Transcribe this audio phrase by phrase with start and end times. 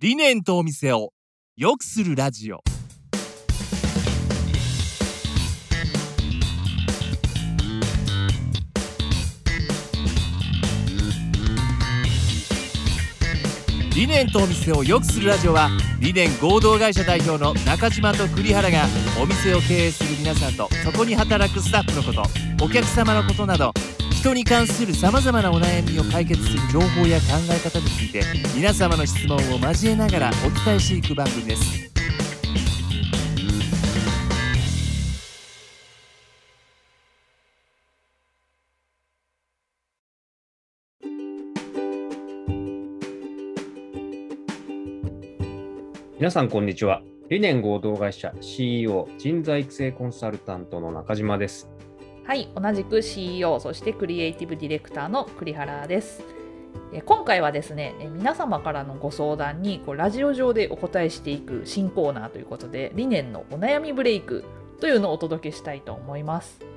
[0.00, 1.12] 理念とお店を
[1.56, 2.62] 良くするラジオ。
[13.96, 15.68] 理念とお店を良くするラジオは
[15.98, 18.84] 理念合同会社代表の中島と栗原が
[19.20, 23.74] お店を経営する皆さんとそこに働くスタッフのことお客様のことなど
[24.28, 28.22] 人に関するさまざまなお悩みを解決する情報や考え方について
[28.54, 31.88] 皆様の質問を交えながらお伝えしていく番組です
[46.18, 47.00] 皆さん、こんにちは。
[47.30, 51.77] 理念合同会社 CEO 人材育成コンサルタントの中島です。
[52.28, 56.22] はい、同じく CEO そしてクリエイティブディレクターの栗原です。
[57.06, 64.44] 今回はですね、皆様からのご相談にこうラジオ上でお答えしていく新コーナーということで、理念のお悩みブレイク
[64.78, 66.67] というのをお届けしたいと思います。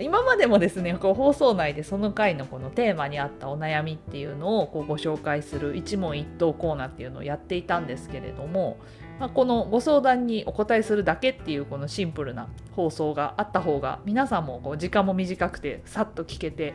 [0.00, 8.78] 今までもですねこう放送内でその回のこのテーマに合ったお悩みっていうのをこうご紹介する一問一答コーナーっていうのをやっていたんですけれども、
[9.18, 16.74] まあ、このご相談にお答えするだけっていうこのシンプルな放送があった方が皆さんもこう時間も短くてさっと聞けて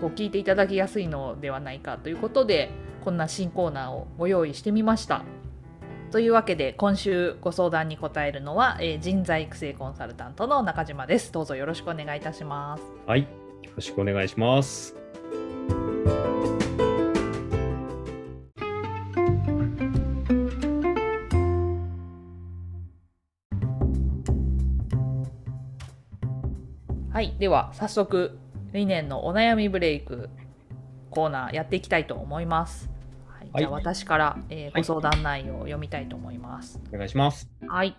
[0.00, 2.70] こう聞いていただきやすいのではないかということで
[3.04, 5.39] こんな新コーナーをご用意してみました。
[6.10, 11.30] というわけで今週ご相談に答えるのは、えー人材育成コンサルタントの中島です。
[11.30, 12.82] どうぞよろしくお願いいたします。
[13.06, 13.20] はい。
[13.20, 13.26] よ
[13.76, 14.96] ろしくお願いします。
[27.12, 28.38] はい、では早速
[28.72, 30.28] 理念のお悩みブレイク
[31.10, 32.90] コーナーやっていきたいと思います。
[33.52, 36.80] はい、じゃあはい私から、えーご相談内容を読みたいと思います。
[36.92, 37.48] お願いします。
[37.66, 37.96] はい、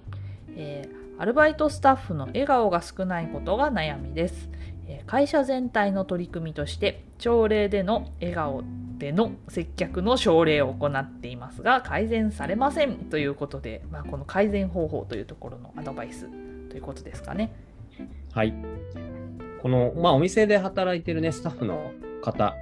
[0.55, 4.49] えーアルバイトスタッフの笑顔が少ないことが悩みです。
[4.87, 8.64] えー会社全体の取り組みとして朝礼での笑顔
[8.98, 16.27] での接客の奨励を行っていますが改善されませんということで、まあ、この改善方法というところのアドバイス
[16.70, 17.52] ということですかね。
[18.33, 18.53] はい。
[19.61, 22.55] この、まあ、お店で働いてるね、スタッフの方、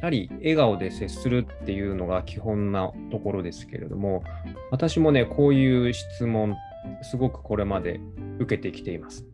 [0.00, 4.22] やはり笑顔で接するっていうのが基本なところですけれども、
[4.70, 6.56] 私もね、こういう質問、
[7.02, 8.00] すごくこれまで
[8.38, 9.26] 受けてきています。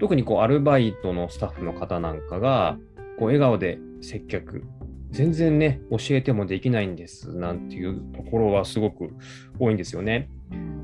[0.00, 2.78] 特にこうアルバイトのスタッフの方なんかが、
[3.18, 4.64] こう笑顔で接客、
[5.10, 9.10] 全然ね、教えてもできないんですなんていうところはすごく
[9.60, 10.28] 多いんですよね。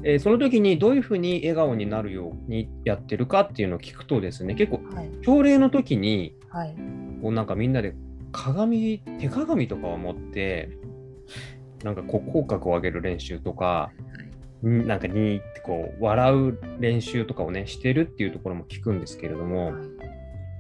[0.03, 6.75] えーその時にどういうふうに笑顔になるようにやってるかっていうのを聞くとですね、結構はい、朝礼の時にはい、
[7.21, 7.95] こうなんかみんなで
[8.33, 10.71] 鏡手鏡とかを持って
[11.85, 13.91] なんかこう口角を上げる練習とか、
[14.63, 19.73] んなんかにーってこう笑う練習とかをねしてるっていうところも聞くんですけれども、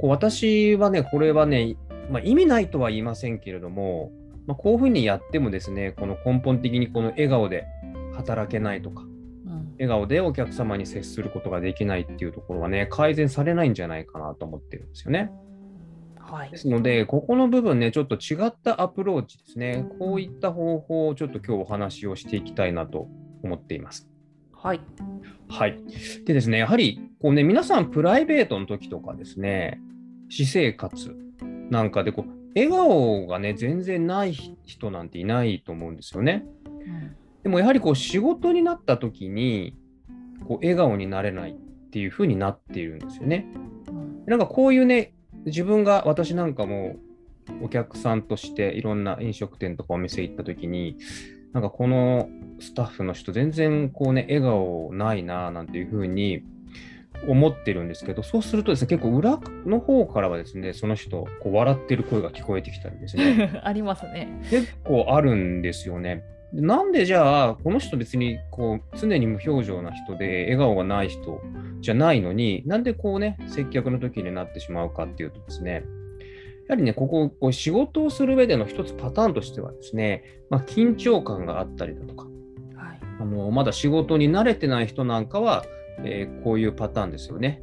[0.01, 1.77] こう私はねこれはね、
[2.11, 4.13] まあ、意味ないとは言いませんけれども、
[4.47, 7.67] まあ、こういうふうにやってもですねこの根本的にこの笑顔で
[8.15, 9.05] 働けないとかう
[9.51, 9.73] ん。
[9.75, 15.31] 笑顔でお客様に接することができないっていうところはね改善されないんじゃないかなと思ってるんですよね。
[16.31, 19.85] はいで、すので、ここの部分ね、ちょっと違ったアプローチですね。
[19.99, 23.09] こういった方法をちょっと今日お話をしていきたいなと
[23.43, 24.09] 思っています。
[24.53, 24.81] はい、
[25.49, 25.83] はい。
[26.25, 29.81] でですね、やはり、こうね、皆さんプライベートの時とかですね、
[30.29, 31.17] 私生活
[31.71, 36.45] なんかでこう、笑顔がね、全然ない人なんていないと思うんですよね。
[36.77, 39.75] うんでもやはりこう、仕事になった時に、
[40.47, 41.55] こう、笑顔になれないっ
[41.91, 43.47] ていう風になっているんですよね。
[43.55, 43.71] うん
[44.27, 45.13] なんかこういうね、
[45.47, 46.97] 自分が、私なんかも
[47.63, 50.97] お客さんとしていろんな飲食店とかお店行った時に、
[51.53, 52.29] なんかこの
[52.61, 56.43] スタッフの人全然こうね、笑顔ないななんていうふうに
[57.29, 64.29] 思ってるんですけど、そうするとですね、結構裏の方からはですね、その人、こう笑ってる声が聞こえてきたりですね、 ありますね。
[64.51, 66.23] 結構あるんですよね。
[66.53, 71.41] でなんでじゃあ、この人別にこう常に無表情な人で笑顔がない人
[71.81, 75.85] じゃないのに、なんでこうね、接客の時になってしまうかっていうとですね、
[76.69, 85.65] やはりね、ここ、こう仕事をする上での一つパターンとしてはですね、まあ、緊張感があったりだとか、はい、あのまだ仕事に慣れてない人なんかは、
[86.05, 87.63] えーこういうパターンですよね。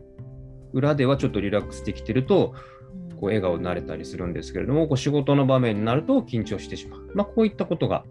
[0.73, 2.53] 裏ではちょっとリラックスできてると、
[3.19, 7.11] こう笑顔になれたりするんですけれども、こう仕事の場面になると緊張してしまう。
[7.13, 8.05] まあ、こういったことが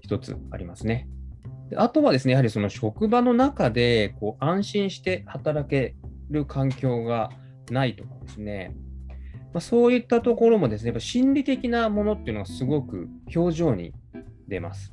[0.00, 1.08] 一つありますね。
[1.70, 5.94] であとはですね、やはりその職場の中でこう安心して働け
[6.30, 7.30] る環境が
[7.70, 8.74] ないとかですね、
[9.52, 13.92] まあ、そういったところもですね、やっぱ心理的なものっていうのがすごく表情に
[14.48, 14.92] 出ます。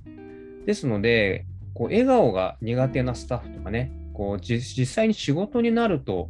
[0.66, 6.30] ですので、こう笑顔が苦手なスタッフとかね、こう実際に仕事になると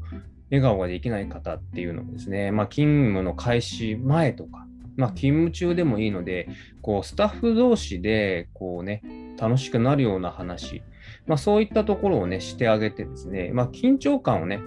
[0.52, 4.68] 笑顔ができない方っていうのもですね、まあ、勤務の開始前とか、
[4.98, 6.50] まあ、勤務中でもいいので、
[6.82, 9.02] こうスタッフ同士でこう、ね、
[9.40, 10.84] 楽しくなるような話、
[11.26, 14.60] まあ、そういったところを、ね、してあげてですね、まあ、緊張感をね、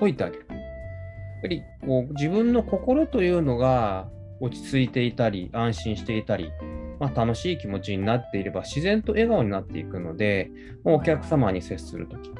[0.00, 0.46] 解いてあげる。
[0.48, 4.08] やっぱりこう自分の心というのが
[4.40, 6.50] 落ち着いていたり、安心していたり、
[6.98, 10.50] まあ、楽しい気持ちになっていれば自然と笑顔になっていくので、
[10.84, 12.30] お客様に接するとき、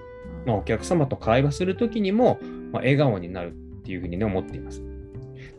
[0.48, 2.38] まあ、お客様と会話するときにも、
[2.72, 4.82] まあ、笑顔になるっていうふうに、ね、思っています。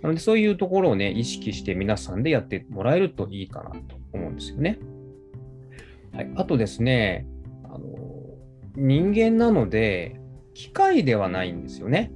[0.01, 4.79] なので、そういうところをね、意識して皆さんでやってもらえるといいかなと思うんですよね。
[6.11, 7.27] はい、あとですね、
[7.65, 7.85] あの
[8.75, 10.19] 人間なので、
[10.55, 12.11] 機械ではないんですよね。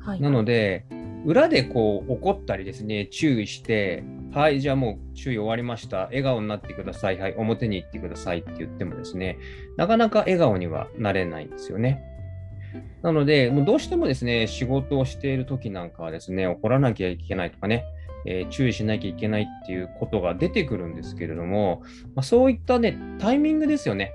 [0.00, 0.84] はい、なので、
[1.24, 4.02] 裏でこう怒ったりですね、注意して、
[4.32, 6.06] はい、じゃあもう注意終わりました。
[6.06, 7.20] 笑顔になってください。
[7.20, 9.38] はい、表に行ってくださいって言ってもですね、
[9.76, 12.15] なかなか笑顔にはなれないんですよね。
[13.02, 17.84] なので、もうどうしてもですね、仕事をしている時なんかはですね、怒らなきゃいけないとかね、
[18.26, 21.82] えー、注意しなきゃいけないっていうことが出てくるんですけれども、
[22.14, 24.12] まあ、そういったね、タイミングですよね。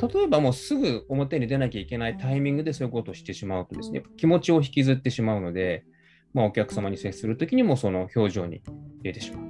[0.00, 5.84] 例えばもうすぐ表に出なきゃいけないタイミングでそういうことをしてしまうとですね、気持ちを引きずってしまうので、
[6.34, 8.62] まあ、お客様に接するときにもその表情に
[9.02, 9.48] 出てしまう。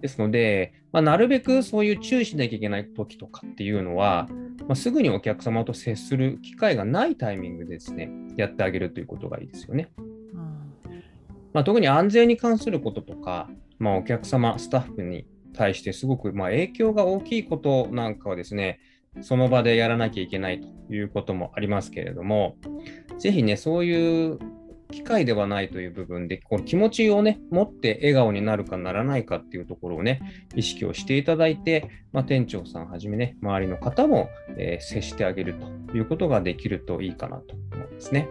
[0.00, 4.28] ですので、まあ、なるべくそういう注意しなきゃいけない時とかっていうのは、
[4.66, 9.90] まあ、すぐにお客様と接する機会がないタイミングでですね、やってあげるということがいいですよね。
[11.52, 18.80] まあ、特に安全に関することとか、まあ、お客様、スタッフに対してすごくま影響が大きいことなんかはですね、
[19.22, 22.56] その場でやらなきゃいけないということもありますけれども、
[23.18, 24.38] ぜひね、そういう
[24.90, 30.20] 機会ではないという部分で、この気持ちをね、持って笑顔になるかならないかっていうところをね、
[30.54, 35.54] 意識をしていただいて、まあ、店長さんはじめね、周りの方も、えー、接してあげる
[35.88, 38.28] ということができるといいかなと思いますね。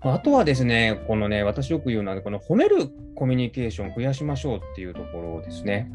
[0.00, 5.90] あとはですね、このね、私よく言うのは、この褒めるコミュニケーションを増やしましょうっていうところですね。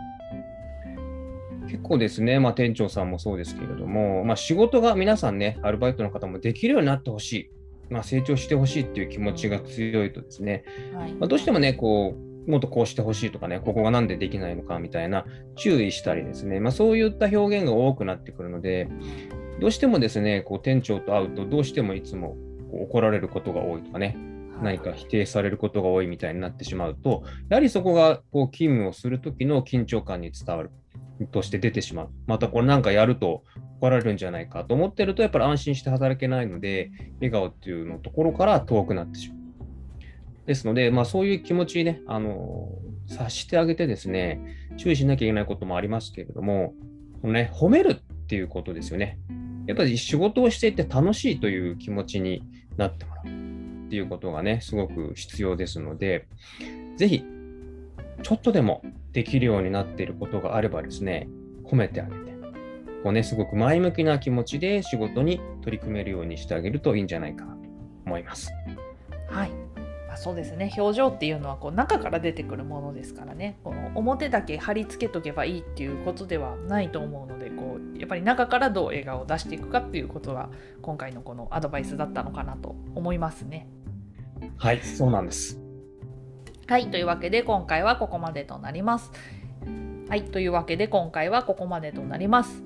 [1.68, 7.52] 結構ですね、まあ、店長さんもそうですけれども、まあ、仕事が皆さんね、アルバイトの方もできるようになってほしい。
[7.90, 10.64] まあ、成長してほしいっていう気持ちが強いとですね、
[10.94, 15.26] はい、まあ、どうしてもね、こう、もっとこうしてほしいとかね、ここがなんでできないのかみたいな
[15.56, 18.90] 注意したりですね、まあ、そういった表現が多くなってくるので、
[19.60, 22.38] どうしてもですね、こう店長と会うと、どうしてもいつも
[22.72, 24.18] 怒られることが多いとかね、
[24.62, 30.72] 何か否定されることが多いみたいになってしまうと、やはりそこがこう勤務をするときの緊張感に伝わる
[31.32, 32.10] として出てしまう。
[32.28, 33.44] またこれなんかやると
[33.80, 39.40] 怒られるんじゃないかと思ってると、やっぱり安心して働けないので、笑顔っていうのところから遠くなってしまう。
[40.46, 42.70] ですので、まあ、そういう気持ちね、あの
[43.08, 44.42] 察してあげてですね、
[44.78, 46.74] 注意しなきゃいけないこともありますけれども、
[47.22, 47.96] このね、褒めるっ
[48.28, 49.20] ていうことですよね。
[49.68, 52.44] やっぱり仕事をしていて楽しいという気持ちに
[52.78, 56.28] なってもらうっていうことがね、すごく必要ですので、
[56.98, 57.24] ぜひ、
[58.24, 58.82] ちょっとでも
[59.14, 61.30] できるようになっていることがあればですね、
[61.64, 62.29] 褒めてあげて、
[63.04, 67.60] こうね、すごく前向きな気持ちで仕事に取り組めるようにしてあげるといいんじゃないかなと
[68.06, 68.52] 思います。
[69.28, 69.52] はい。
[70.10, 80.50] まあ、そうですね表情っていうのはこう中から出てくるものですからねこの表だけ貼り付けとけばいいっていうことではないと思うのでこうやっぱり中からどう笑顔を出していくかっていうことが
[80.82, 83.68] 今回のこのアドバイスだったのかなと思いますね。
[84.58, 85.60] はいそうなんです
[86.68, 89.12] はい、というわけで今回はここまでとなります。
[90.08, 92.64] はい、というわけで今回はここまでとなります。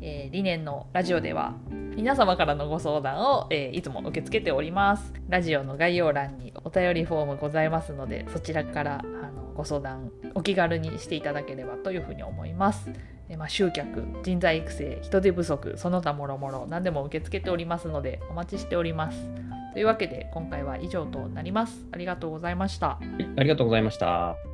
[0.00, 1.54] えー、理念のラジオでは
[1.94, 5.12] 皆様からのご相談を、えー、いつも受け付けております。
[5.28, 12.90] ラジオの概要欄にお便りフォームございますので、そちらからあのご相談お気軽にしていただければというふうに思います。
[13.28, 19.30] えまあ、集客、人材育成、人手不足、その他もろもろ何でも受け付けておりますのでお待ちしております。
[19.72, 21.86] というわけで今回は以上となります。
[21.92, 22.98] ありがとうございました。
[23.36, 24.49] ありがとうございました。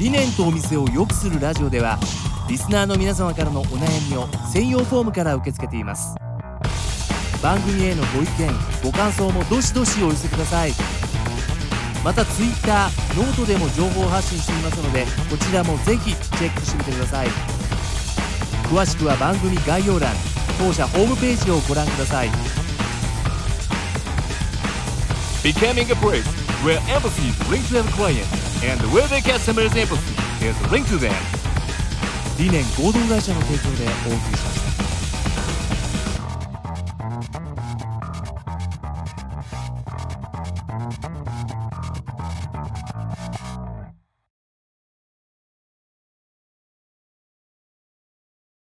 [0.00, 1.98] 理念とお店を良くするラジオでは
[2.48, 6.16] リスナーの皆様からのお悩みを専用フォームから受け付けています。
[7.42, 8.50] 番組へのご意見
[8.82, 10.72] ご感想もどしどしお寄せください。
[12.02, 17.28] また Twitter、ノートでも情報発信していますのでこちらもぜひチェックしてみてください。
[18.72, 20.14] 詳しくは番組概要欄
[20.58, 22.30] 当社ホームページをご覧ください。
[25.42, 26.24] Becoming a place
[26.64, 30.00] where empathy is linked to the client and where they get some examples.
[30.38, 31.14] Here's a link to them.
[32.38, 34.69] 理念合同会社の提供でお送りしました